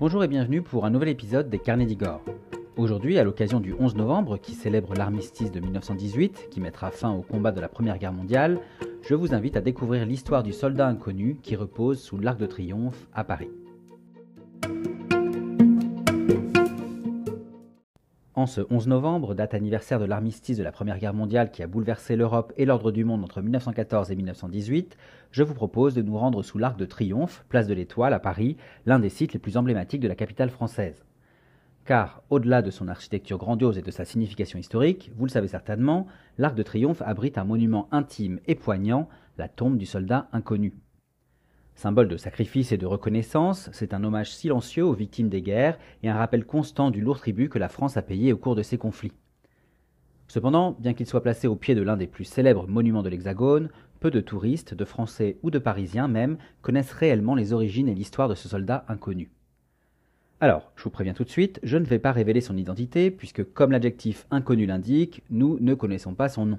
[0.00, 2.22] Bonjour et bienvenue pour un nouvel épisode des Carnets d'Igor.
[2.78, 7.20] Aujourd'hui, à l'occasion du 11 novembre qui célèbre l'armistice de 1918, qui mettra fin au
[7.20, 8.60] combat de la Première Guerre mondiale,
[9.02, 13.08] je vous invite à découvrir l'histoire du soldat inconnu qui repose sous l'Arc de Triomphe
[13.12, 13.50] à Paris.
[18.40, 21.66] En ce 11 novembre, date anniversaire de l'armistice de la Première Guerre mondiale qui a
[21.66, 24.96] bouleversé l'Europe et l'ordre du monde entre 1914 et 1918,
[25.30, 28.56] je vous propose de nous rendre sous l'Arc de Triomphe, place de l'Étoile à Paris,
[28.86, 31.04] l'un des sites les plus emblématiques de la capitale française.
[31.84, 36.06] Car, au-delà de son architecture grandiose et de sa signification historique, vous le savez certainement,
[36.38, 40.72] l'Arc de Triomphe abrite un monument intime et poignant, la tombe du soldat inconnu.
[41.74, 46.08] Symbole de sacrifice et de reconnaissance, c'est un hommage silencieux aux victimes des guerres et
[46.08, 48.76] un rappel constant du lourd tribut que la France a payé au cours de ces
[48.76, 49.12] conflits.
[50.28, 53.70] Cependant, bien qu'il soit placé au pied de l'un des plus célèbres monuments de l'Hexagone,
[53.98, 58.28] peu de touristes, de Français ou de Parisiens même, connaissent réellement les origines et l'histoire
[58.28, 59.30] de ce soldat inconnu.
[60.38, 63.44] Alors, je vous préviens tout de suite, je ne vais pas révéler son identité, puisque
[63.52, 66.58] comme l'adjectif inconnu l'indique, nous ne connaissons pas son nom.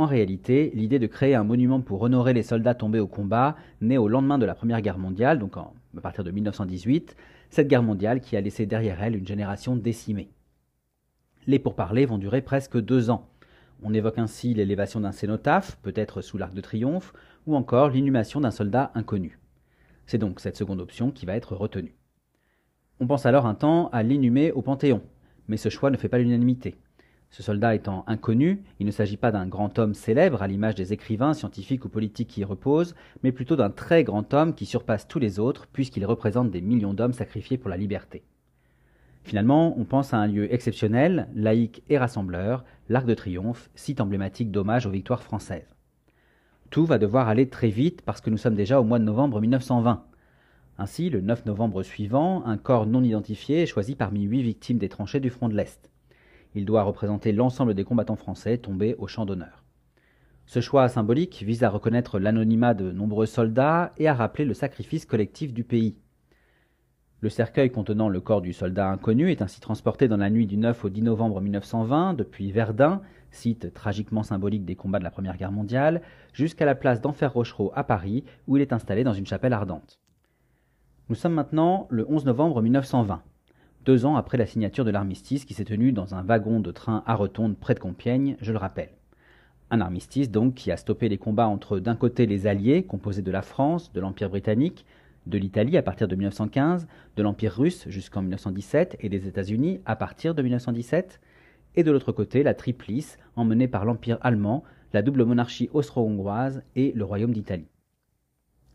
[0.00, 3.98] En réalité, l'idée de créer un monument pour honorer les soldats tombés au combat naît
[3.98, 7.16] au lendemain de la Première Guerre mondiale, donc à partir de 1918,
[7.50, 10.30] cette guerre mondiale qui a laissé derrière elle une génération décimée.
[11.46, 13.28] Les pourparlers vont durer presque deux ans.
[13.82, 17.12] On évoque ainsi l'élévation d'un cénotaphe, peut-être sous l'arc de triomphe,
[17.46, 19.38] ou encore l'inhumation d'un soldat inconnu.
[20.06, 21.94] C'est donc cette seconde option qui va être retenue.
[23.00, 25.02] On pense alors un temps à l'inhumer au Panthéon,
[25.46, 26.78] mais ce choix ne fait pas l'unanimité.
[27.30, 30.92] Ce soldat étant inconnu, il ne s'agit pas d'un grand homme célèbre à l'image des
[30.92, 35.06] écrivains, scientifiques ou politiques qui y reposent, mais plutôt d'un très grand homme qui surpasse
[35.06, 38.24] tous les autres puisqu'il représente des millions d'hommes sacrifiés pour la liberté.
[39.22, 44.50] Finalement, on pense à un lieu exceptionnel, laïque et rassembleur, l'Arc de Triomphe, site emblématique
[44.50, 45.76] d'hommage aux victoires françaises.
[46.70, 49.40] Tout va devoir aller très vite parce que nous sommes déjà au mois de novembre
[49.40, 50.04] 1920.
[50.78, 54.88] Ainsi, le 9 novembre suivant, un corps non identifié est choisi parmi huit victimes des
[54.88, 55.90] tranchées du front de l'Est.
[56.54, 59.64] Il doit représenter l'ensemble des combattants français tombés au champ d'honneur.
[60.46, 65.06] Ce choix symbolique vise à reconnaître l'anonymat de nombreux soldats et à rappeler le sacrifice
[65.06, 65.96] collectif du pays.
[67.20, 70.56] Le cercueil contenant le corps du soldat inconnu est ainsi transporté dans la nuit du
[70.56, 75.36] 9 au 10 novembre 1920 depuis Verdun, site tragiquement symbolique des combats de la Première
[75.36, 76.00] Guerre mondiale,
[76.32, 80.00] jusqu'à la place d'Enfer Rochereau à Paris où il est installé dans une chapelle ardente.
[81.10, 83.22] Nous sommes maintenant le 11 novembre 1920
[83.84, 87.02] deux ans après la signature de l'armistice qui s'est tenu dans un wagon de train
[87.06, 88.90] à Rotonde près de Compiègne, je le rappelle.
[89.70, 93.30] Un armistice donc qui a stoppé les combats entre d'un côté les Alliés, composés de
[93.30, 94.84] la France, de l'Empire britannique,
[95.26, 99.96] de l'Italie à partir de 1915, de l'Empire russe jusqu'en 1917 et des États-Unis à
[99.96, 101.20] partir de 1917,
[101.76, 106.92] et de l'autre côté la Triplice emmenée par l'Empire allemand, la double monarchie austro-hongroise et
[106.94, 107.68] le Royaume d'Italie.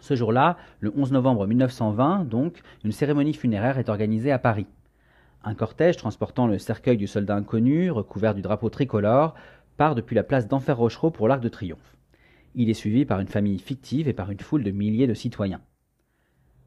[0.00, 4.66] Ce jour-là, le 11 novembre 1920, donc, une cérémonie funéraire est organisée à Paris.
[5.48, 9.36] Un cortège transportant le cercueil du soldat inconnu, recouvert du drapeau tricolore,
[9.76, 11.96] part depuis la place d'Enfer Rochereau pour l'Arc de Triomphe.
[12.56, 15.60] Il est suivi par une famille fictive et par une foule de milliers de citoyens.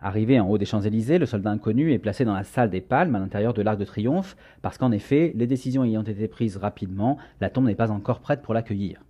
[0.00, 3.14] Arrivé en haut des Champs-Élysées, le soldat inconnu est placé dans la salle des Palmes
[3.14, 7.18] à l'intérieur de l'Arc de Triomphe, parce qu'en effet, les décisions ayant été prises rapidement,
[7.42, 9.04] la tombe n'est pas encore prête pour l'accueillir.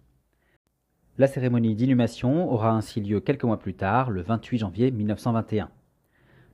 [1.18, 5.70] La cérémonie d'inhumation aura ainsi lieu quelques mois plus tard, le 28 janvier 1921.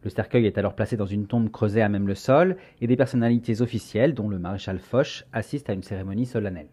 [0.04, 2.96] Le cercueil est alors placé dans une tombe creusée à même le sol, et des
[2.96, 6.68] personnalités officielles, dont le maréchal Foch, assistent à une cérémonie solennelle.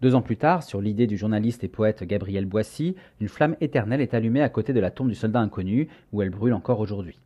[0.00, 4.00] Deux ans plus tard, sur l'idée du journaliste et poète Gabriel Boissy, une flamme éternelle
[4.00, 7.18] est allumée à côté de la tombe du soldat inconnu, où elle brûle encore aujourd'hui.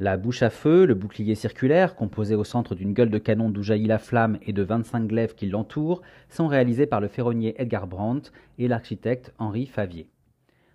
[0.00, 3.62] La bouche à feu, le bouclier circulaire, composé au centre d'une gueule de canon d'où
[3.62, 7.86] jaillit la flamme et de 25 glaives qui l'entourent, sont réalisés par le ferronnier Edgar
[7.86, 10.08] Brandt et l'architecte Henri Favier.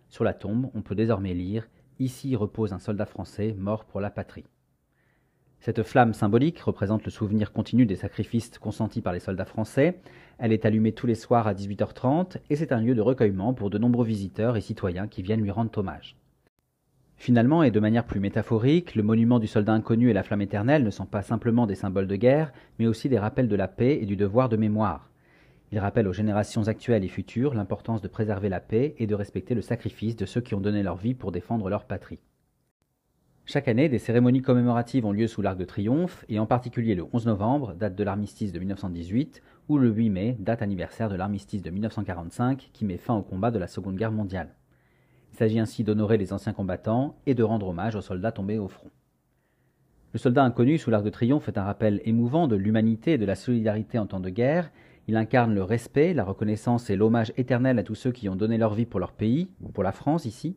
[0.07, 1.67] Sur la tombe, on peut désormais lire
[1.99, 4.45] Ici repose un soldat français mort pour la patrie.
[5.59, 9.99] Cette flamme symbolique représente le souvenir continu des sacrifices consentis par les soldats français.
[10.37, 13.69] Elle est allumée tous les soirs à 18h30 et c'est un lieu de recueillement pour
[13.69, 16.15] de nombreux visiteurs et citoyens qui viennent lui rendre hommage.
[17.17, 20.85] Finalement, et de manière plus métaphorique, le monument du soldat inconnu et la flamme éternelle
[20.85, 23.99] ne sont pas simplement des symboles de guerre, mais aussi des rappels de la paix
[24.01, 25.09] et du devoir de mémoire.
[25.71, 29.53] Il rappelle aux générations actuelles et futures l'importance de préserver la paix et de respecter
[29.53, 32.19] le sacrifice de ceux qui ont donné leur vie pour défendre leur patrie.
[33.45, 37.05] Chaque année, des cérémonies commémoratives ont lieu sous l'Arc de Triomphe, et en particulier le
[37.13, 41.63] 11 novembre, date de l'armistice de 1918, ou le 8 mai, date anniversaire de l'armistice
[41.63, 44.53] de 1945, qui met fin au combat de la Seconde Guerre mondiale.
[45.31, 48.67] Il s'agit ainsi d'honorer les anciens combattants et de rendre hommage aux soldats tombés au
[48.67, 48.91] front.
[50.13, 53.25] Le soldat inconnu sous l'Arc de Triomphe est un rappel émouvant de l'humanité et de
[53.25, 54.71] la solidarité en temps de guerre,
[55.07, 58.57] il incarne le respect, la reconnaissance et l'hommage éternel à tous ceux qui ont donné
[58.57, 60.55] leur vie pour leur pays, ou pour la France ici.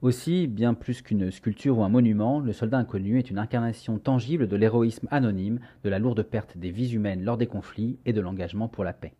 [0.00, 4.46] Aussi, bien plus qu'une sculpture ou un monument, le soldat inconnu est une incarnation tangible
[4.46, 8.20] de l'héroïsme anonyme, de la lourde perte des vies humaines lors des conflits et de
[8.20, 9.14] l'engagement pour la paix.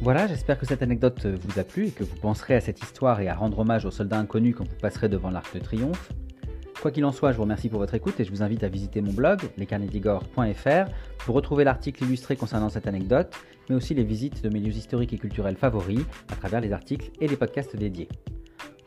[0.00, 3.20] Voilà, j'espère que cette anecdote vous a plu et que vous penserez à cette histoire
[3.20, 6.12] et à rendre hommage aux soldats inconnus quand vous passerez devant l'Arc de Triomphe.
[6.80, 8.68] Quoi qu'il en soit, je vous remercie pour votre écoute et je vous invite à
[8.68, 13.34] visiter mon blog, lescarnedigore.fr, pour retrouver l'article illustré concernant cette anecdote,
[13.68, 17.10] mais aussi les visites de mes lieux historiques et culturels favoris à travers les articles
[17.20, 18.08] et les podcasts dédiés.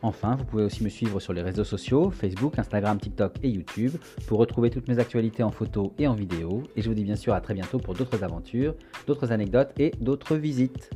[0.00, 3.92] Enfin, vous pouvez aussi me suivre sur les réseaux sociaux, Facebook, Instagram, TikTok et YouTube,
[4.26, 6.62] pour retrouver toutes mes actualités en photo et en vidéo.
[6.76, 8.74] Et je vous dis bien sûr à très bientôt pour d'autres aventures,
[9.06, 10.90] d'autres anecdotes et d'autres visites.